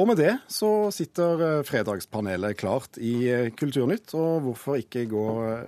Og 0.00 0.06
med 0.08 0.16
det 0.16 0.30
så 0.48 0.88
sitter 0.94 1.42
eh, 1.44 1.62
fredagspanelet 1.68 2.56
klart 2.56 2.96
i 2.96 3.12
eh, 3.28 3.50
Kulturnytt. 3.52 4.14
Og 4.16 4.46
hvorfor 4.46 4.78
ikke 4.80 5.04
gå 5.10 5.24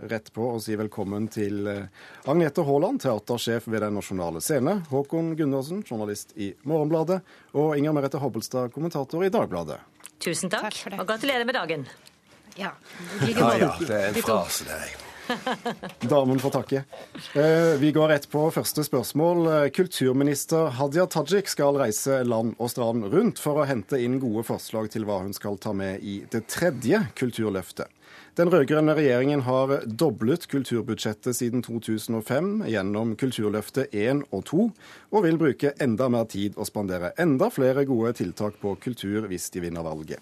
rett 0.08 0.30
på 0.32 0.46
og 0.54 0.62
si 0.64 0.76
velkommen 0.80 1.28
til 1.32 1.68
Agnete 1.68 2.64
Haaland, 2.64 3.02
teatersjef 3.04 3.68
ved 3.68 3.84
Den 3.84 3.98
nasjonale 4.00 4.40
scene, 4.40 4.78
Håkon 4.88 5.34
Gundersen, 5.36 5.84
journalist 5.84 6.32
i 6.40 6.54
Morgenbladet, 6.64 7.20
og 7.52 7.76
Inger 7.76 7.92
Merete 7.98 8.22
Hobbelstad, 8.22 8.72
kommentator 8.72 9.26
i 9.26 9.32
Dagbladet. 9.32 9.82
Tusen 10.22 10.48
takk, 10.48 10.72
takk 10.72 11.00
og 11.02 11.08
gratulerer 11.12 11.44
med 11.44 11.58
dagen. 11.58 11.88
Ja, 12.56 12.72
ja, 13.20 13.54
ja, 13.60 13.72
det 13.80 13.96
er 13.96 14.12
en 14.14 14.22
frase, 14.24 14.68
det. 14.68 15.11
Damen 16.00 16.38
får 16.38 16.50
takke. 16.50 16.82
Eh, 17.34 17.74
vi 17.80 17.92
går 17.92 18.08
rett 18.08 18.28
på 18.30 18.44
første 18.54 18.84
spørsmål. 18.84 19.46
Eh, 19.46 19.68
kulturminister 19.74 20.72
Hadia 20.78 21.06
Tajik 21.06 21.50
skal 21.50 21.78
reise 21.80 22.22
land 22.26 22.54
og 22.58 22.70
strand 22.72 23.08
rundt 23.12 23.42
for 23.42 23.62
å 23.62 23.66
hente 23.68 24.00
inn 24.02 24.20
gode 24.22 24.44
forslag 24.48 24.90
til 24.92 25.06
hva 25.08 25.22
hun 25.24 25.34
skal 25.36 25.58
ta 25.62 25.74
med 25.76 26.04
i 26.04 26.20
det 26.32 26.46
tredje 26.52 27.04
kulturløftet. 27.18 27.90
Den 28.36 28.48
rød-grønne 28.48 28.94
regjeringen 28.96 29.42
har 29.44 29.82
doblet 29.84 30.46
kulturbudsjettet 30.48 31.36
siden 31.36 31.60
2005 31.64 32.62
gjennom 32.64 33.12
Kulturløftet 33.20 33.92
1 33.92 34.22
og 34.32 34.46
2, 34.48 34.68
og 35.12 35.26
vil 35.26 35.36
bruke 35.40 35.74
enda 35.84 36.08
mer 36.12 36.24
tid 36.32 36.56
og 36.56 36.68
spandere 36.70 37.12
enda 37.20 37.50
flere 37.52 37.84
gode 37.88 38.14
tiltak 38.22 38.56
på 38.62 38.72
kultur 38.80 39.28
hvis 39.28 39.50
de 39.52 39.66
vinner 39.66 39.84
valget. 39.84 40.16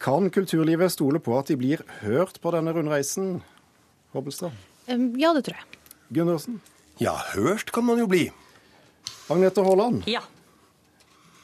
Kan 0.00 0.30
kulturlivet 0.32 0.92
stole 0.92 1.20
på 1.20 1.36
at 1.36 1.52
de 1.52 1.58
blir 1.60 1.84
hørt 2.00 2.40
på 2.40 2.52
denne 2.56 2.72
rundreisen? 2.72 3.42
Hobbelstad? 4.14 4.54
Ja, 4.86 5.32
det 5.34 5.44
tror 5.46 5.58
jeg. 5.58 5.82
Gundersen? 6.14 6.60
Ja, 7.02 7.16
hørt 7.34 7.72
kan 7.74 7.86
man 7.86 7.98
jo 7.98 8.06
bli. 8.10 8.28
Agnete 9.32 9.64
Haaland? 9.64 10.04
Ja. 10.06 10.20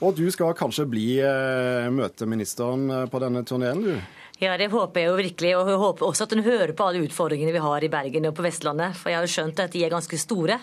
Og 0.01 0.17
du 0.17 0.25
skal 0.33 0.55
kanskje 0.57 0.87
bli 0.89 1.07
eh, 1.21 1.89
møteministeren 1.93 2.87
eh, 2.89 3.07
på 3.11 3.21
denne 3.21 3.43
turneen, 3.45 3.83
du? 3.85 4.21
Ja, 4.41 4.55
det 4.57 4.71
håper 4.73 5.03
jeg 5.03 5.11
jo 5.11 5.17
virkelig. 5.19 5.51
Og 5.59 5.69
jeg 5.69 5.81
håper 5.83 6.07
også 6.07 6.25
at 6.25 6.35
hun 6.37 6.45
hører 6.47 6.73
på 6.77 6.87
alle 6.87 7.03
utfordringene 7.05 7.53
vi 7.53 7.61
har 7.61 7.85
i 7.85 7.91
Bergen 7.93 8.29
og 8.31 8.37
på 8.39 8.45
Vestlandet. 8.47 8.97
For 8.97 9.13
jeg 9.13 9.21
har 9.21 9.27
jo 9.29 9.35
skjønt 9.35 9.61
at 9.61 9.75
de 9.75 9.85
er 9.85 9.93
ganske 9.93 10.21
store. 10.21 10.57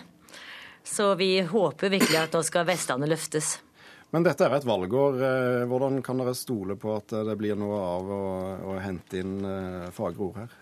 Så 0.88 1.12
vi 1.20 1.36
håper 1.46 1.92
virkelig 1.92 2.18
at 2.18 2.34
nå 2.34 2.42
skal 2.46 2.66
Vestlandet 2.66 3.12
løftes. 3.12 3.58
Men 4.10 4.24
dette 4.24 4.46
er 4.46 4.56
et 4.56 4.66
valgår. 4.66 5.20
Eh, 5.20 5.66
hvordan 5.70 6.00
kan 6.02 6.18
dere 6.18 6.34
stole 6.38 6.78
på 6.80 6.96
at 6.96 7.14
det 7.28 7.38
blir 7.38 7.58
noe 7.60 7.78
av 7.92 8.10
å, 8.10 8.24
å 8.72 8.78
hente 8.82 9.22
inn 9.22 9.38
fagre 9.94 10.30
ord 10.30 10.42
her? 10.42 10.58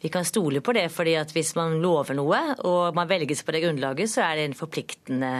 Vi 0.00 0.08
kan 0.08 0.24
stole 0.24 0.62
på 0.64 0.72
det, 0.72 0.86
fordi 0.92 1.12
at 1.20 1.32
hvis 1.36 1.52
man 1.58 1.76
lover 1.82 2.16
noe 2.16 2.40
og 2.64 2.96
man 2.96 3.08
velges 3.10 3.42
på 3.44 3.52
det 3.52 3.60
grunnlaget, 3.66 4.08
så 4.08 4.24
er 4.24 4.38
det 4.38 4.46
en 4.48 4.56
forpliktende, 4.56 5.32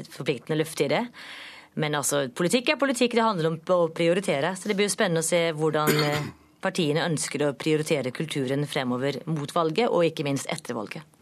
et 0.00 0.08
forpliktende 0.08 0.56
løfte 0.56 0.86
i 0.86 0.92
det. 0.94 1.02
Men 1.78 1.94
altså, 1.94 2.24
politikk 2.34 2.72
er 2.72 2.80
politikk, 2.80 3.14
det 3.18 3.26
handler 3.26 3.52
om 3.52 3.58
å 3.74 3.90
prioritere. 3.94 4.54
Så 4.56 4.70
det 4.70 4.78
blir 4.78 4.88
jo 4.88 4.94
spennende 4.96 5.22
å 5.22 5.28
se 5.28 5.42
hvordan 5.54 6.00
eh, 6.06 6.30
partiene 6.64 7.04
ønsker 7.04 7.44
å 7.44 7.52
prioritere 7.58 8.14
kulturen 8.16 8.64
fremover 8.66 9.20
mot 9.30 9.52
valget, 9.54 9.92
og 9.92 10.08
ikke 10.08 10.26
minst 10.26 10.48
etter 10.50 10.78
valget. 10.78 11.17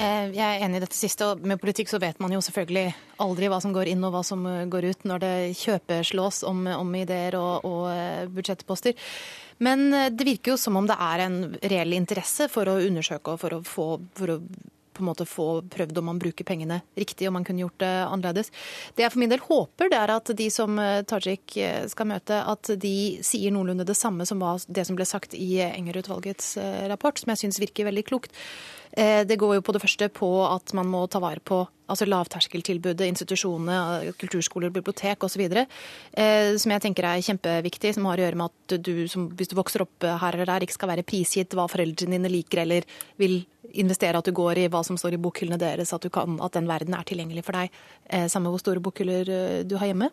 Eh, 0.00 0.30
jeg 0.32 0.40
er 0.40 0.62
enig 0.64 0.78
i 0.78 0.82
dette 0.86 0.96
siste, 0.96 1.26
og 1.28 1.42
med 1.44 1.60
politikk 1.60 1.90
så 1.90 1.98
vet 2.00 2.20
man 2.24 2.32
jo 2.32 2.40
selvfølgelig 2.40 2.94
aldri 3.20 3.50
hva 3.52 3.58
som 3.60 3.74
går 3.74 3.90
inn 3.90 4.06
og 4.06 4.14
hva 4.14 4.22
som 4.24 4.46
eh, 4.48 4.64
går 4.72 4.86
ut 4.94 5.04
når 5.10 5.20
det 5.20 5.32
kjøpeslås 5.60 6.40
om, 6.48 6.62
om 6.72 6.94
ideer 6.96 7.36
og, 7.36 7.66
og 7.68 8.32
budsjettposter. 8.32 8.96
Men 9.60 9.90
eh, 9.92 10.08
det 10.08 10.24
virker 10.24 10.54
jo 10.54 10.60
som 10.62 10.78
om 10.80 10.88
det 10.88 10.96
er 10.96 11.26
en 11.26 11.38
reell 11.60 11.92
interesse 11.98 12.48
for 12.48 12.70
å 12.70 12.78
undersøke 12.80 13.34
og 13.34 13.42
for 13.42 13.58
å 13.58 13.60
få 13.66 13.88
for 14.16 14.36
å 14.36 14.40
på 15.00 15.04
en 15.04 15.10
måte 15.10 15.28
få 15.28 15.48
prøvd 15.72 16.00
om 16.00 16.10
man 16.12 16.20
bruker 16.22 16.46
pengene 16.46 16.80
riktig, 16.98 17.28
om 17.28 17.38
man 17.38 17.46
kunne 17.46 17.64
gjort 17.64 17.80
det 17.82 17.92
annerledes. 18.06 18.52
Det 18.94 19.04
jeg 19.04 19.14
for 19.14 19.22
min 19.22 19.32
del 19.32 19.44
håper, 19.44 19.90
det 19.92 20.00
er 20.00 20.14
at 20.14 20.34
de 20.36 20.48
som 20.52 20.78
eh, 20.82 21.02
Tajik 21.08 21.56
eh, 21.60 21.86
skal 21.90 22.10
møte, 22.12 22.42
at 22.52 22.72
de 22.80 22.94
sier 23.26 23.54
noenlunde 23.54 23.88
det 23.88 23.98
samme 23.98 24.26
som 24.28 24.42
det 24.68 24.86
som 24.86 24.98
ble 24.98 25.06
sagt 25.08 25.34
i 25.36 25.50
Enger-utvalgets 25.64 26.54
rapport, 26.90 27.18
som 27.18 27.32
jeg 27.32 27.42
syns 27.42 27.60
virker 27.62 27.88
veldig 27.88 28.04
klokt. 28.08 28.36
Det 28.90 29.36
går 29.38 29.54
jo 29.54 29.62
på 29.62 29.72
det 29.76 29.82
første 29.84 30.08
på 30.10 30.28
at 30.42 30.72
man 30.74 30.88
må 30.90 31.04
ta 31.06 31.20
vare 31.22 31.38
på 31.46 31.60
altså 31.90 32.06
lavterskeltilbudet, 32.08 33.08
institusjonene, 33.10 34.12
kulturskoler, 34.20 34.72
bibliotek 34.74 35.24
osv. 35.26 35.42
Eh, 35.50 36.52
som 36.60 36.74
jeg 36.74 36.84
tenker 36.84 37.06
er 37.06 37.24
kjempeviktig, 37.26 37.94
som 37.96 38.08
har 38.08 38.20
å 38.20 38.26
gjøre 38.26 38.40
med 38.40 38.50
at 38.50 38.76
du 38.86 38.92
som, 39.10 39.28
hvis 39.36 39.50
du 39.50 39.56
vokser 39.58 39.84
opp 39.84 40.06
her 40.06 40.36
eller 40.36 40.50
der, 40.52 40.66
ikke 40.66 40.78
skal 40.78 40.92
være 40.94 41.06
prisgitt 41.06 41.56
hva 41.56 41.68
foreldrene 41.70 42.18
dine 42.18 42.32
liker 42.32 42.64
eller 42.64 42.86
vil 43.20 43.40
investere 43.78 44.18
at 44.18 44.26
du 44.26 44.32
går 44.36 44.62
i 44.62 44.68
hva 44.72 44.82
som 44.86 44.98
står 44.98 45.16
i 45.16 45.20
bokhyllene 45.22 45.58
deres, 45.60 45.92
at, 45.94 46.06
kan, 46.12 46.38
at 46.42 46.56
den 46.56 46.68
verden 46.70 46.96
er 46.96 47.06
tilgjengelig 47.06 47.44
for 47.46 47.58
deg, 47.58 47.76
eh, 48.08 48.26
samme 48.32 48.52
hvor 48.52 48.62
store 48.62 48.82
bokhyller 48.82 49.30
eh, 49.30 49.60
du 49.68 49.76
har 49.80 49.90
hjemme. 49.90 50.10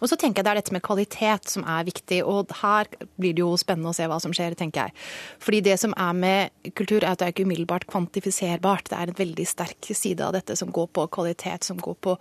Og 0.00 0.10
så 0.10 0.18
tenker 0.20 0.40
jeg 0.40 0.46
det 0.48 0.52
er 0.52 0.60
dette 0.60 0.74
med 0.76 0.84
kvalitet 0.86 1.52
som 1.52 1.64
er 1.68 1.86
viktig, 1.88 2.20
og 2.26 2.52
her 2.62 2.90
blir 3.16 3.36
det 3.36 3.44
jo 3.44 3.52
spennende 3.60 3.92
å 3.92 3.96
se 3.96 4.08
hva 4.10 4.18
som 4.22 4.34
skjer, 4.36 4.56
tenker 4.58 4.86
jeg. 4.88 5.06
Fordi 5.42 5.62
det 5.68 5.78
som 5.82 5.94
er 5.96 6.18
med 6.18 6.72
kultur, 6.78 7.02
er 7.02 7.12
at 7.12 7.22
det 7.22 7.28
er 7.28 7.36
ikke 7.36 7.46
umiddelbart 7.48 7.88
kvantifiserbart. 7.90 8.90
Det 8.90 8.98
er 8.98 9.12
en 9.12 9.20
veldig 9.20 9.48
sterk 9.48 9.92
side 9.92 10.24
av 10.24 10.34
dette 10.36 10.58
som 10.58 10.72
går 10.74 10.90
på 10.96 11.06
kvalitet, 11.16 11.64
som 11.68 11.80
går 11.80 11.96
på 12.04 12.16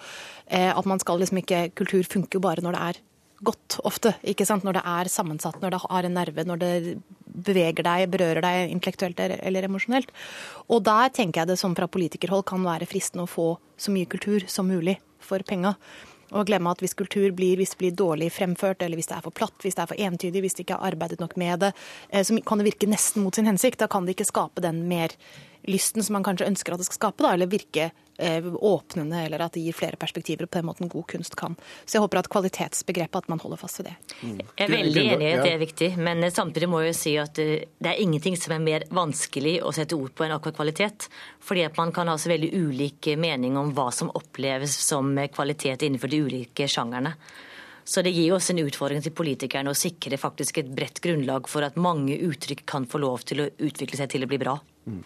eh, 0.48 0.72
at 0.72 0.88
man 0.90 1.02
skal 1.04 1.22
liksom 1.22 1.42
ikke 1.42 1.66
Kultur 1.76 2.06
funker 2.08 2.38
jo 2.38 2.44
bare 2.44 2.64
når 2.64 2.76
det 2.76 2.82
er 2.86 3.00
godt 3.44 3.80
ofte. 3.84 4.16
ikke 4.24 4.46
sant? 4.48 4.64
Når 4.64 4.80
det 4.80 4.84
er 4.86 5.12
sammensatt, 5.12 5.60
når 5.62 5.76
det 5.76 5.82
har 5.84 6.08
en 6.08 6.18
nerve, 6.18 6.46
når 6.48 6.62
det 6.62 6.74
beveger 7.26 7.84
deg, 7.84 8.10
berører 8.14 8.42
deg 8.46 8.72
intellektuelt 8.72 9.20
eller 9.20 9.68
emosjonelt. 9.68 10.12
Og 10.70 10.84
der 10.86 11.12
tenker 11.14 11.42
jeg 11.42 11.54
det 11.54 11.60
som 11.60 11.76
fra 11.76 11.88
politikerhold 11.92 12.46
kan 12.48 12.64
være 12.66 12.88
fristende 12.90 13.26
å 13.26 13.32
få 13.32 13.56
så 13.78 13.92
mye 13.92 14.10
kultur 14.10 14.46
som 14.48 14.70
mulig 14.72 14.98
for 15.20 15.44
penga. 15.48 15.76
Og 16.34 16.48
glemme 16.50 16.72
at 16.74 16.82
hvis 16.82 16.96
kultur 16.98 17.30
blir, 17.38 17.60
hvis 17.60 17.76
det 17.76 17.82
blir 17.84 17.98
dårlig 17.98 18.32
fremført, 18.34 18.82
eller 18.82 18.98
hvis 18.98 19.12
det 19.12 19.20
er 19.20 19.26
for 19.26 19.36
platt, 19.36 19.56
hvis 19.62 19.78
det 19.78 19.84
er 19.84 19.92
for 19.92 20.06
entydig, 20.08 20.42
hvis 20.42 20.58
det 20.58 20.66
ikke 20.66 20.80
har 20.80 20.94
arbeidet 20.94 21.22
nok 21.22 21.36
med 21.38 21.68
det, 21.68 21.74
eh, 22.10 22.24
så 22.26 22.38
kan 22.42 22.60
det 22.60 22.72
virke 22.72 22.90
nesten 22.90 23.24
mot 23.24 23.36
sin 23.36 23.46
hensikt. 23.46 23.80
Da 23.80 23.88
kan 23.92 24.08
det 24.08 24.16
ikke 24.16 24.32
skape 24.32 24.64
den 24.66 24.88
mer 24.90 25.14
lysten 25.70 26.04
som 26.04 26.18
man 26.18 26.26
kanskje 26.26 26.48
ønsker 26.50 26.76
at 26.76 26.82
det 26.82 26.88
skal 26.88 27.00
skape, 27.00 27.24
da, 27.26 27.34
eller 27.36 27.50
virke 27.50 27.90
eh, 28.18 28.46
åpnende, 28.46 29.24
eller 29.26 29.46
at 29.46 29.56
det 29.56 29.64
gir 29.66 29.76
flere 29.76 30.00
perspektiver, 30.00 30.46
på 30.46 30.60
den 30.60 30.68
måten 30.70 30.92
god 30.92 31.08
kunst 31.12 31.36
kan. 31.40 31.58
Så 31.86 31.98
jeg 31.98 32.06
håper 32.06 32.22
at 32.22 32.30
kvalitetsbegrepet, 32.34 33.26
at 33.26 33.32
man 33.32 33.42
holder 33.44 33.62
fast 33.62 33.82
ved 33.82 33.90
det. 33.90 33.96
Mm. 34.22 34.36
Jeg 34.42 34.68
er 34.68 34.74
veldig 34.76 35.06
enig 35.16 35.30
i 35.30 35.32
at 35.34 35.46
det 35.46 35.54
er 35.54 35.64
viktig, 35.64 35.90
men 35.98 36.24
eh, 36.26 36.36
samtidig 36.36 36.70
må 36.72 36.84
jeg 36.86 37.00
si 37.00 37.16
at 37.22 37.42
eh, 37.42 37.66
det 37.80 37.94
er 37.94 38.04
ingenting 38.04 38.38
som 38.40 38.56
er 38.56 38.64
mer 38.66 38.86
vanskelig 38.94 39.58
å 39.66 39.74
sette 39.76 39.98
ord 39.98 40.14
på 40.16 40.28
enn 40.28 40.36
akkurat 40.38 40.60
kvalitet. 40.60 41.10
Fordi 41.46 41.66
at 41.68 41.82
man 41.82 41.94
kan 41.96 42.12
ha 42.12 42.18
så 42.22 42.32
veldig 42.32 42.54
ulik 42.54 43.12
mening 43.22 43.58
om 43.62 43.74
hva 43.76 43.90
som 43.94 44.14
oppleves 44.16 44.78
som 44.86 45.14
kvalitet 45.34 45.86
innenfor 45.86 46.12
de 46.12 46.24
ulike 46.26 46.70
sjangerne. 46.72 47.16
Så 47.86 48.02
det 48.02 48.16
gir 48.16 48.34
oss 48.34 48.50
en 48.50 48.60
utfordring 48.64 49.04
til 49.06 49.14
politikerne 49.14 49.70
å 49.70 49.78
sikre 49.78 50.18
faktisk 50.18 50.58
et 50.58 50.70
bredt 50.74 51.04
grunnlag 51.06 51.46
for 51.50 51.62
at 51.68 51.78
mange 51.78 52.18
uttrykk 52.18 52.64
kan 52.66 52.88
få 52.90 52.98
lov 53.04 53.28
til 53.30 53.44
å 53.44 53.52
utvikle 53.62 54.00
seg 54.00 54.10
til 54.10 54.26
å 54.26 54.30
bli 54.32 54.40
bra. 54.42 54.56
Mm. 54.86 55.02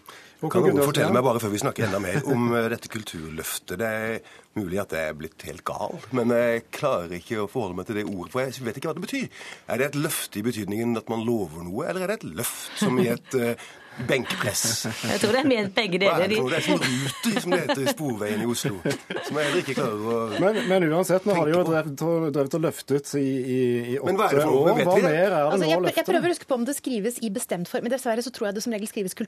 Kan 0.48 0.64
noen 0.64 0.80
fortelle 0.80 1.12
meg 1.12 1.24
bare 1.24 1.40
før 1.42 1.52
vi 1.52 1.60
snakker 1.60 1.86
enda 1.86 2.00
mer 2.00 2.24
om 2.28 2.52
eh, 2.56 2.68
dette 2.72 2.88
kulturløftet? 2.92 3.76
Det 3.80 3.88
er 3.88 4.38
mulig 4.56 4.80
at 4.82 4.94
jeg 4.96 5.12
er 5.12 5.18
blitt 5.18 5.44
helt 5.48 5.64
gal, 5.68 5.98
men 6.16 6.32
jeg 6.34 6.64
klarer 6.74 7.16
ikke 7.20 7.42
å 7.42 7.48
forholde 7.50 7.78
meg 7.78 7.88
til 7.88 8.00
det 8.00 8.06
ordet, 8.08 8.32
for 8.32 8.44
jeg 8.44 8.66
vet 8.66 8.80
ikke 8.80 8.90
hva 8.90 8.96
det 8.96 9.04
betyr. 9.04 9.44
Er 9.68 9.80
det 9.80 9.90
et 9.90 10.00
løfte 10.00 10.40
i 10.40 10.46
betydningen 10.46 10.96
at 11.00 11.12
man 11.12 11.24
lover 11.26 11.64
noe, 11.66 11.84
eller 11.88 12.06
er 12.06 12.12
det 12.14 12.20
et 12.20 12.40
løft 12.40 12.80
som 12.80 12.98
i 13.00 13.08
et 13.12 13.36
uh, 13.38 13.68
benkpress. 14.08 14.86
Jeg 15.10 15.20
tror 15.20 15.34
det 15.34 15.40
er 15.42 15.48
med 15.48 15.70
begge 15.76 16.00
deler. 16.00 16.26
Det 16.30 16.38
er 16.56 16.64
som 16.64 16.80
Ruter, 16.80 17.40
som 17.42 17.54
det 17.54 17.60
heter 17.64 17.82
i 17.82 17.94
Sporveien 17.94 18.42
i 18.44 18.48
Oslo. 18.48 18.78
Som 19.26 19.38
jeg 19.38 19.48
heller 19.48 19.60
ikke 19.62 19.76
klarer 19.76 20.06
å 20.14 20.18
Men, 20.40 20.60
men 20.70 20.86
uansett, 20.88 21.26
nå 21.28 21.36
har 21.36 21.48
de 21.48 21.54
jo 21.54 21.62
drevet, 21.68 22.04
drevet 22.36 22.56
og 22.58 22.64
løftet 22.64 23.12
i, 23.20 23.24
i, 23.24 23.60
i 23.94 23.98
åtte 24.00 24.16
hva 24.16 24.30
år. 24.46 24.70
Hva 24.80 24.96
mer 25.04 25.10
er 25.10 25.34
det 25.34 25.40
altså, 25.40 25.60
nå 25.64 25.70
jeg, 25.70 25.94
jeg 26.00 26.08
prøver 26.08 26.28
å 26.30 26.34
huske 26.34 26.50
på 26.50 26.60
om 26.60 26.66
det 26.68 26.76
skrives 26.78 27.20
i 27.20 27.32
bestemt 27.34 27.70
form. 27.70 27.86
Men 27.86 27.94
dessverre 27.94 28.24
så 28.24 28.32
tror 28.34 28.50
jeg 28.50 28.58
det 28.58 28.64
som 28.66 28.76
regel 28.76 28.90
skrives 28.90 29.18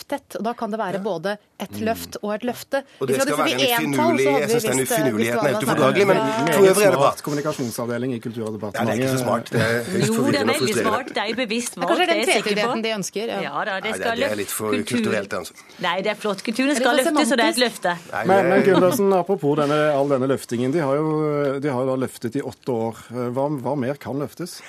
Kulturløftet. 0.00 0.36
Og 0.38 0.44
da 0.44 0.52
kan 0.54 0.70
det 0.70 0.78
være 0.80 1.00
både 1.02 1.36
et 1.60 1.70
mm. 1.70 1.84
løft 1.84 2.16
og 2.22 2.34
et 2.34 2.44
løfte. 2.44 2.82
Og 3.00 3.08
det 3.08 3.20
skal 3.20 3.36
være 3.38 3.52
en 3.52 3.94
finurlig 3.94 4.24
Jeg 4.24 4.50
syns 4.50 4.64
den 4.64 4.82
ufinurligheten 4.84 5.44
er 5.44 5.52
helt 5.52 5.64
ufordragelig, 5.66 6.06
men 6.06 6.20
for 6.50 6.68
øvrig 6.70 6.86
er 6.86 6.94
det 6.94 7.00
bra. 7.00 7.10
Kommunikasjonsavdeling 7.26 8.14
i 8.14 8.20
Kulturdepartementet. 8.24 8.80
Ja, 8.80 8.84
det 8.84 9.04
er 9.04 9.08
ikke 9.08 9.18
så 9.18 9.24
smart. 9.24 9.52
Det 9.52 9.60
er 9.60 9.84
høyst. 9.90 10.08
Jo, 10.08 10.26
det 10.26 10.40
er 10.40 10.50
veldig 10.50 10.76
smart. 10.80 11.12
Det 11.14 11.24
er 11.24 11.40
bevisst 11.40 11.78
valgt. 11.80 12.00
Det 12.00 12.18
er 12.18 12.32
sikker 12.32 12.62
på. 12.62 12.80
de 12.80 12.94
ønsker. 12.96 13.34
Ja, 13.46 13.64
da, 13.68 13.78
det 13.84 13.94
skal 13.98 14.24
det 14.24 14.28
er 14.30 14.38
litt 14.40 14.54
for 14.54 14.76
kultur. 14.76 14.96
kulturelt. 14.96 15.38
Altså. 15.40 15.58
Nei, 15.84 15.96
det 16.06 16.14
er 16.14 16.20
flott. 16.20 16.44
Kulturen 16.46 16.76
skal 16.78 17.00
løftes, 17.02 17.34
og 17.34 17.40
det 17.40 17.48
er 17.48 17.56
et 17.56 17.64
løfte. 17.64 17.96
Nei, 18.12 18.26
men, 18.30 18.52
men 18.54 18.66
Gundersen, 18.66 19.12
apropos 19.16 19.58
denne, 19.60 19.80
all 19.94 20.12
denne 20.12 20.30
løftingen. 20.30 20.74
De 20.74 20.84
har 20.84 21.00
jo 21.00 21.08
de 21.60 21.72
har 21.72 21.88
da 21.88 21.96
løftet 22.00 22.38
i 22.40 22.44
åtte 22.46 22.76
år. 22.88 23.02
Hva, 23.34 23.50
hva 23.60 23.76
mer 23.78 24.00
kan 24.00 24.20
løftes? 24.20 24.60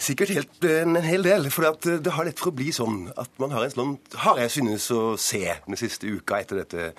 Sikkert 0.00 0.32
helt, 0.32 0.64
en 0.64 0.96
hel 1.04 1.26
del. 1.26 1.50
For 1.52 1.76
det 1.84 2.14
har 2.16 2.24
lett 2.24 2.40
for 2.40 2.52
å 2.52 2.56
bli 2.56 2.70
sånn 2.72 3.10
at 3.20 3.32
man 3.42 3.52
har 3.52 3.66
en 3.66 3.74
sånn 3.74 3.98
Har 4.24 4.40
jeg 4.40 4.54
synes 4.54 4.86
å 4.96 5.02
se 5.20 5.44
den 5.66 5.76
siste 5.80 6.08
uka 6.08 6.40
etter 6.40 6.62
dette 6.62 6.92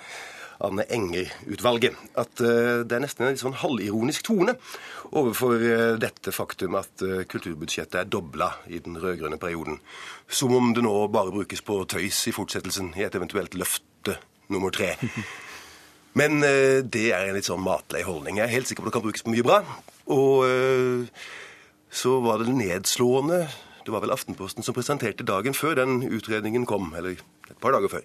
Anne 0.62 0.84
Enger-utvalget. 0.90 1.96
At 2.18 2.42
uh, 2.44 2.82
det 2.86 2.96
er 2.96 3.02
nesten 3.02 3.26
en 3.26 3.34
litt 3.34 3.42
sånn 3.42 3.58
halvironisk 3.62 4.26
tone 4.28 4.54
overfor 5.10 5.58
uh, 5.58 5.94
dette 6.00 6.34
faktum 6.34 6.78
at 6.78 7.04
uh, 7.04 7.22
kulturbudsjettet 7.28 7.98
er 8.02 8.10
dobla 8.10 8.52
i 8.70 8.80
den 8.84 8.98
rød-grønne 9.02 9.40
perioden. 9.42 9.80
Som 10.30 10.54
om 10.56 10.72
det 10.76 10.84
nå 10.86 10.94
bare 11.12 11.34
brukes 11.34 11.64
på 11.66 11.82
tøys 11.90 12.20
i 12.30 12.36
fortsettelsen 12.36 12.94
i 12.98 13.06
et 13.06 13.18
eventuelt 13.18 13.56
løfte 13.58 14.18
nummer 14.52 14.74
tre. 14.74 14.94
Men 16.18 16.42
det 16.92 17.06
er 17.16 17.24
en 17.24 17.38
litt 17.38 17.46
sånn 17.48 17.62
matlei 17.64 18.02
holdning. 18.04 18.36
Jeg 18.36 18.44
er 18.44 18.52
helt 18.52 18.68
sikker 18.68 18.84
på 18.84 18.90
at 18.90 18.92
det 18.92 18.98
kan 18.98 19.04
brukes 19.06 19.24
på 19.24 19.32
mye 19.32 19.44
bra. 19.46 19.62
Og 20.12 20.42
så 21.92 22.16
var 22.24 22.40
det 22.40 22.54
nedslående 22.56 23.44
Det 23.84 23.92
var 23.92 24.00
vel 24.04 24.14
Aftenposten 24.14 24.62
som 24.62 24.74
presenterte 24.74 25.26
dagen 25.26 25.54
før 25.58 25.74
den 25.74 26.04
utredningen 26.06 26.66
kom, 26.66 26.92
eller 26.94 27.18
et 27.50 27.58
par 27.60 27.74
dager 27.74 27.90
før, 27.90 28.04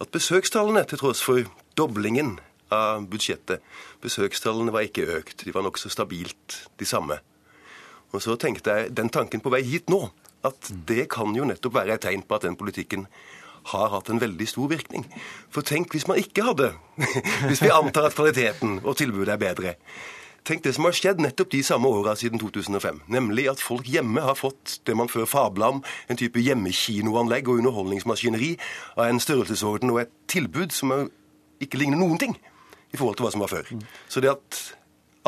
at 0.00 0.08
besøkstallene, 0.08 0.80
til 0.88 0.98
tross 0.98 1.20
for 1.20 1.44
doblingen 1.76 2.38
av 2.72 3.04
budsjettet, 3.10 3.60
besøkstallene 4.00 4.72
var 4.72 4.86
ikke 4.88 5.04
økt. 5.18 5.44
De 5.44 5.52
var 5.52 5.66
nokså 5.66 5.90
stabilt 5.92 6.56
de 6.80 6.88
samme. 6.88 7.18
Og 8.16 8.24
så 8.24 8.38
tenkte 8.40 8.72
jeg 8.72 8.94
den 8.96 9.12
tanken 9.12 9.44
på 9.44 9.52
vei 9.52 9.60
hit 9.66 9.92
nå, 9.92 10.06
at 10.46 10.70
det 10.88 11.04
kan 11.12 11.36
jo 11.36 11.44
nettopp 11.44 11.76
være 11.76 11.98
et 11.98 12.06
tegn 12.06 12.24
på 12.24 12.38
at 12.38 12.46
den 12.48 12.56
politikken 12.56 13.04
har 13.74 13.90
hatt 13.92 14.08
en 14.08 14.22
veldig 14.22 14.46
stor 14.48 14.70
virkning. 14.70 15.04
For 15.52 15.66
tenk 15.66 15.92
hvis 15.92 16.08
man 16.08 16.20
ikke 16.20 16.46
hadde 16.46 16.72
Hvis 17.48 17.60
vi 17.60 17.68
antar 17.74 18.08
at 18.08 18.16
kvaliteten 18.16 18.78
og 18.80 18.96
tilbudet 18.96 19.34
er 19.34 19.42
bedre. 19.42 19.74
Tenk 20.44 20.64
det 20.64 20.72
som 20.76 20.86
har 20.88 20.96
skjedd 20.96 21.20
nettopp 21.20 21.50
de 21.52 21.60
samme 21.64 21.88
åra 21.88 22.14
siden 22.16 22.40
2005. 22.40 23.02
Nemlig 23.12 23.46
at 23.52 23.62
folk 23.62 23.88
hjemme 23.88 24.22
har 24.24 24.38
fått 24.38 24.78
det 24.88 24.96
man 24.96 25.10
før 25.12 25.28
fabla 25.28 25.68
om, 25.76 25.82
en 26.08 26.20
type 26.20 26.40
hjemmekinoanlegg 26.40 27.48
og 27.48 27.60
underholdningsmaskineri 27.60 28.54
av 28.96 29.06
en 29.08 29.20
størrelsesorden 29.20 29.92
og 29.92 30.04
et 30.04 30.14
tilbud 30.32 30.72
som 30.74 30.94
ikke 31.60 31.80
ligner 31.82 32.00
noen 32.00 32.20
ting 32.20 32.36
i 32.90 32.98
forhold 32.98 33.18
til 33.18 33.26
hva 33.26 33.34
som 33.34 33.44
var 33.44 33.52
før. 33.52 33.68
Så 34.08 34.22
det 34.24 34.32
at, 34.32 34.62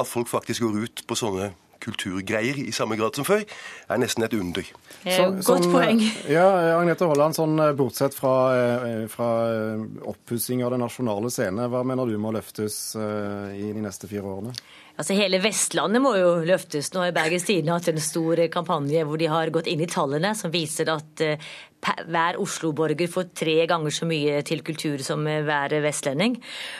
at 0.01 0.09
folk 0.09 0.31
faktisk 0.33 0.65
går 0.65 0.81
ut 0.87 1.05
på 1.07 1.19
sånne 1.19 1.53
kulturgreier 1.83 2.61
i 2.63 2.73
samme 2.75 2.97
grad 3.01 3.19
som 3.19 3.27
før, 3.27 3.43
er 3.43 4.03
nesten 4.03 4.27
et 4.27 4.37
under. 4.39 4.69
Så, 5.03 5.29
Godt 5.35 5.47
sånn, 5.49 5.71
poeng. 5.73 6.03
Ja, 6.31 6.47
Agnete 6.79 7.09
Holland, 7.11 7.37
sånn, 7.39 7.57
eh, 7.61 7.75
bortsett 7.79 8.15
fra, 8.17 8.35
eh, 8.55 9.07
fra 9.13 9.31
eh, 9.51 9.83
oppussing 10.13 10.63
av 10.65 10.75
den 10.75 10.85
nasjonale 10.85 11.33
scene, 11.35 11.67
hva 11.73 11.83
mener 11.87 12.07
du 12.07 12.19
må 12.23 12.33
løftes 12.35 12.79
i 12.97 13.73
de 13.73 13.83
neste 13.83 14.09
fire 14.11 14.29
årene? 14.29 14.55
Altså 15.01 15.17
Hele 15.17 15.41
Vestlandet 15.41 16.03
må 16.05 16.13
jo 16.19 16.33
løftes. 16.45 16.91
Nå 16.93 17.07
har 17.07 17.15
Bergens 17.17 17.47
Tidende 17.49 17.79
hatt 17.79 17.89
en 17.89 18.01
stor 18.03 18.43
kampanje 18.53 19.05
hvor 19.09 19.21
de 19.21 19.31
har 19.33 19.53
gått 19.55 19.71
inn 19.73 19.81
i 19.81 19.89
tallene 19.91 20.35
som 20.37 20.53
viser 20.53 20.91
at 20.93 21.23
eh, 21.25 21.53
hver 21.83 22.39
Oslo-borger 22.41 23.11
får 23.11 23.31
tre 23.35 23.57
ganger 23.67 23.95
så 23.95 24.07
mye 24.09 24.43
til 24.47 24.63
kultur 24.67 25.03
som 25.03 25.25
eh, 25.27 25.43
hver 25.47 25.75
vestlending. 25.83 26.37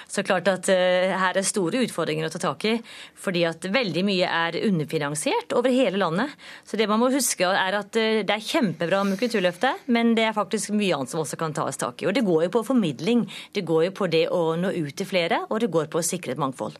Så 0.09 0.23
klart 0.27 0.49
at 0.51 0.69
uh, 0.71 1.15
her 1.19 1.39
er 1.39 1.47
store 1.47 1.83
utfordringer 1.87 2.29
å 2.29 2.33
ta 2.33 2.41
tak 2.43 2.67
i. 2.69 2.77
Fordi 3.19 3.45
at 3.49 3.67
veldig 3.73 4.05
mye 4.07 4.29
er 4.29 4.61
underfinansiert 4.63 5.55
over 5.59 5.75
hele 5.75 6.01
landet. 6.01 6.31
Så 6.69 6.79
det 6.79 6.89
man 6.91 7.03
må 7.03 7.11
huske 7.15 7.49
er 7.49 7.79
at 7.79 7.99
uh, 7.99 8.23
det 8.23 8.37
er 8.37 8.47
kjempebra 8.47 9.03
med 9.09 9.19
Kulturløftet, 9.23 9.89
men 9.93 10.15
det 10.19 10.29
er 10.29 10.37
faktisk 10.37 10.75
mye 10.77 10.97
annet 10.97 11.13
som 11.13 11.25
også 11.25 11.41
kan 11.41 11.57
tas 11.57 11.81
tak 11.81 12.03
i. 12.03 12.09
Og 12.11 12.17
det 12.17 12.27
går 12.27 12.47
jo 12.47 12.55
på 12.59 12.67
formidling. 12.73 13.27
Det 13.55 13.67
går 13.67 13.89
jo 13.89 13.97
på 14.03 14.11
det 14.13 14.29
å 14.31 14.53
nå 14.61 14.75
ut 14.77 14.95
til 14.97 15.09
flere, 15.09 15.45
og 15.51 15.63
det 15.63 15.73
går 15.73 15.91
på 15.93 16.01
å 16.01 16.07
sikre 16.07 16.37
et 16.37 16.43
mangfold. 16.43 16.79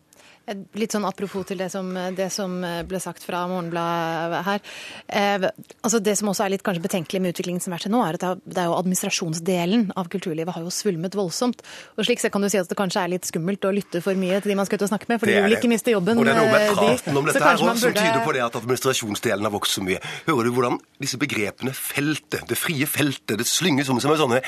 Litt 0.75 0.91
sånn 0.91 1.05
apropos 1.07 1.45
til 1.47 1.61
det 1.63 1.69
som, 1.71 1.87
det 2.17 2.27
som, 2.35 2.57
ble 2.89 2.99
sagt 3.01 3.23
fra 3.23 3.45
Morgenbladet 3.47 4.41
her. 4.43 4.65
Eh, 5.07 5.45
altså 5.87 6.01
det 6.03 6.17
som 6.19 6.33
også 6.33 6.45
er 6.45 6.55
litt 6.57 6.65
kanskje 6.67 6.83
betenkelig 6.83 7.21
med 7.23 7.37
utviklingen 7.37 7.63
som 7.63 7.71
har 7.71 7.79
vært 7.79 7.87
til 7.87 7.95
nå, 7.95 8.01
er 8.03 8.19
at 8.19 8.43
det 8.43 8.59
er 8.59 8.67
jo 8.67 8.75
administrasjonsdelen 8.81 9.85
av 9.95 10.11
kulturlivet 10.11 10.57
har 10.57 10.65
jo 10.67 10.73
svulmet 10.75 11.15
voldsomt. 11.15 11.63
Og 11.95 12.09
slik 12.09 12.23
sett 12.23 12.35
kan 12.35 12.43
du 12.43 12.51
si 12.51 12.59
at 12.59 12.67
det 12.69 12.79
kanskje 12.79 13.05
er 13.05 13.13
litt 13.15 13.31
skummelt 13.31 13.69
å 13.69 13.73
lytte 13.75 14.03
for 14.03 14.19
mye 14.19 14.41
til 14.43 14.53
de 14.53 14.59
man 14.59 14.67
skal 14.67 14.83
ut 14.83 14.87
og 14.89 14.93
snakke 14.93 15.13
med, 15.13 15.23
for 15.23 15.31
de 15.31 15.39
vil 15.47 15.57
ikke 15.61 15.71
miste 15.71 15.95
jobben. 15.95 16.19
Og 16.19 16.27
det 16.27 16.35
er 16.35 16.41
noe 16.43 16.51
med 16.51 16.67
eh, 16.67 16.75
praten 16.81 17.23
om 17.23 17.31
dette 17.31 17.45
her 17.47 17.63
også, 17.63 17.79
som 17.87 17.97
tyder 18.01 18.27
på 18.27 18.35
det 18.35 18.45
at 18.49 18.59
administrasjonsdelen 18.63 19.47
har 19.47 19.55
vokst 19.55 19.79
så 19.79 19.87
mye. 19.87 20.03
Hører 20.27 20.51
du 20.51 20.57
hvordan 20.59 20.83
disse 21.03 21.23
begrepene 21.23 21.77
feltet, 21.77 22.43
det 22.51 22.59
frie 22.59 22.91
feltet, 22.91 23.39
det 23.39 23.47
slynges 23.49 23.95
om 23.95 24.03
som 24.03 24.17
en 24.17 24.23
sånne 24.27 24.43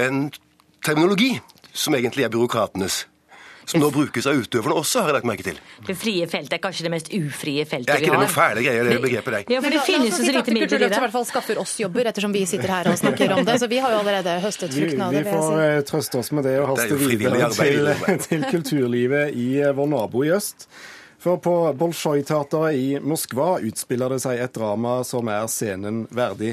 en 0.00 0.26
terminologi 0.84 1.34
som 1.72 1.94
egentlig 1.94 2.24
er 2.24 2.32
byråkratenes 2.32 3.04
som 3.68 3.82
nå 3.82 3.90
brukes 3.92 4.26
av 4.28 4.38
utøverne 4.38 4.76
også, 4.80 5.02
har 5.04 5.12
jeg 5.12 5.16
lagt 5.18 5.28
merke 5.28 5.46
til. 5.46 5.60
Det 5.86 5.96
frie 5.98 6.26
feltet 6.30 6.56
er 6.56 6.62
kanskje 6.64 6.86
det 6.86 6.92
mest 6.94 7.10
ufrie 7.12 7.66
feltet 7.68 7.88
vi 7.88 7.92
har. 7.92 8.00
Er 8.00 8.06
ikke 8.06 8.16
det 8.16 8.22
noe 8.24 8.32
fæle 8.32 8.64
greier, 8.64 8.88
det 8.88 8.98
begrepet 9.04 9.36
der? 9.36 9.46
Ja, 9.54 9.62
for 9.64 9.76
det 9.76 9.84
finnes 9.86 10.18
jo 10.18 10.24
så 10.24 10.34
lite 10.38 10.56
midler 10.56 10.78
i 10.78 10.82
det. 10.86 10.90
i 10.90 11.02
hvert 11.04 11.16
fall 11.16 11.26
skaffer 11.28 11.62
oss 11.62 11.74
jobber, 11.82 12.10
ettersom 12.12 12.34
vi 12.34 12.44
sitter 12.48 12.74
her 12.74 12.92
og 12.92 12.98
snakker 13.00 13.34
om 13.36 13.44
det. 13.48 13.58
Så 13.62 13.70
vi 13.70 13.80
har 13.84 13.94
jo 13.94 14.02
allerede 14.02 14.38
høstet 14.44 14.74
fruktene 14.74 15.08
av 15.08 15.16
det. 15.16 15.24
Vi 15.26 15.34
får 15.36 15.64
eh, 15.64 15.80
trøste 15.92 16.22
oss 16.22 16.32
med 16.36 16.48
det 16.48 16.54
og 16.62 16.72
haste 16.74 17.00
videre 17.02 17.50
til, 17.58 17.90
til 18.28 18.46
kulturlivet 18.48 19.36
i 19.36 19.50
eh, 19.60 19.74
vår 19.76 19.92
nabo 19.92 20.24
i 20.24 20.32
øst. 20.36 20.68
For 21.18 21.36
på 21.42 21.72
Bolsjoj-teatret 21.74 22.74
i 22.78 23.00
Moskva 23.02 23.56
utspiller 23.66 24.12
det 24.14 24.20
seg 24.22 24.38
et 24.38 24.54
drama 24.54 25.00
som 25.02 25.26
er 25.32 25.48
scenen 25.50 26.04
verdig. 26.14 26.52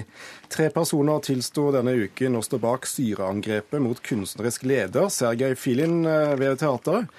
Tre 0.49 0.71
personer 0.73 1.21
tilsto 1.21 1.67
denne 1.75 1.93
uken 1.93 2.39
å 2.39 2.41
stå 2.45 2.57
bak 2.63 2.87
syreangrepet 2.89 3.83
mot 3.85 4.01
kunstnerisk 4.01 4.65
leder 4.65 5.11
Sergej 5.13 5.53
Filin 5.61 6.01
eh, 6.09 6.33
ved 6.41 6.57
teateret. 6.63 7.13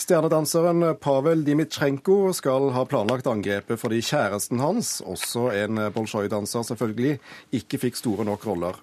Stjernedanseren 0.00 0.84
Pavel 1.00 1.42
Dimitsjenko 1.44 2.34
skal 2.36 2.68
ha 2.76 2.84
planlagt 2.88 3.28
angrepet 3.28 3.80
fordi 3.80 4.02
kjæresten 4.04 4.60
hans, 4.60 4.98
også 5.00 5.50
en 5.56 5.80
Bolsjoj-danser 5.96 6.68
selvfølgelig, 6.68 7.16
ikke 7.56 7.80
fikk 7.80 8.00
store 8.00 8.28
nok 8.28 8.44
roller. 8.48 8.80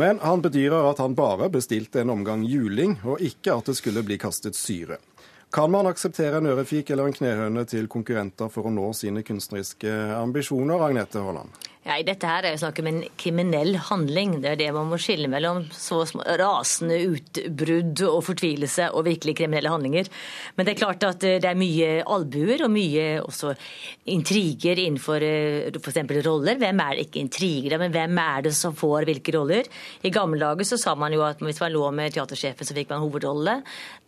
Men 0.00 0.20
han 0.20 0.44
bedyrer 0.44 0.90
at 0.90 1.00
han 1.00 1.16
bare 1.16 1.48
bestilte 1.52 2.04
en 2.04 2.12
omgang 2.12 2.44
juling, 2.48 2.98
og 3.04 3.24
ikke 3.24 3.56
at 3.56 3.72
det 3.72 3.76
skulle 3.80 4.04
bli 4.04 4.20
kastet 4.20 4.56
syre. 4.56 5.00
Kan 5.54 5.70
man 5.70 5.86
akseptere 5.86 6.40
en 6.40 6.48
ørefik 6.50 6.88
eller 6.90 7.06
en 7.06 7.14
knehøne 7.14 7.62
til 7.70 7.86
konkurrenter 7.86 8.48
for 8.50 8.66
å 8.66 8.72
nå 8.74 8.88
sine 8.98 9.22
kunstneriske 9.22 9.92
ambisjoner, 10.16 10.82
Agnete 10.82 11.22
Haaland? 11.22 11.54
Ja, 11.84 11.98
dette 12.00 12.24
her 12.24 12.46
er 12.46 12.54
jo 12.54 12.62
snakk 12.62 12.78
om 12.80 12.86
en 12.88 13.02
kriminell 13.20 13.74
handling. 13.90 14.38
Det 14.40 14.54
er 14.54 14.56
det 14.56 14.70
man 14.72 14.88
må 14.88 14.96
skille 15.00 15.28
mellom 15.28 15.66
så 15.68 15.98
rasende 16.40 16.96
utbrudd 17.10 18.00
og 18.08 18.22
fortvilelse 18.24 18.86
og 18.96 19.04
virkelig 19.04 19.34
kriminelle 19.36 19.68
handlinger. 19.68 20.08
Men 20.56 20.64
det 20.64 20.72
er 20.72 20.80
klart 20.80 21.04
at 21.04 21.26
eh, 21.28 21.36
det 21.44 21.50
er 21.50 21.58
mye 21.60 21.90
albuer 22.08 22.64
og 22.64 22.72
mye 22.72 23.04
også 23.20 23.52
intriger 24.14 24.80
innenfor 24.80 25.26
eh, 25.28 25.76
f.eks. 25.76 26.00
roller. 26.24 26.56
Hvem 26.62 26.80
er 26.86 26.96
det 26.96 27.04
ikke 27.10 27.20
intriger 27.20 27.76
men 27.84 27.92
hvem 27.92 28.16
er 28.22 28.48
det 28.48 28.54
som 28.56 28.72
får 28.76 29.04
hvilke 29.10 29.36
roller? 29.36 29.68
I 30.08 30.14
gamle 30.14 30.40
dager 30.40 30.70
så 30.70 30.80
sa 30.80 30.96
man 30.96 31.12
jo 31.12 31.20
at 31.26 31.44
hvis 31.44 31.60
man 31.60 31.74
lå 31.76 31.84
med 31.92 32.16
teatersjefen, 32.16 32.64
så 32.64 32.78
fikk 32.78 32.96
man 32.96 33.04
hovedrolle. 33.04 33.58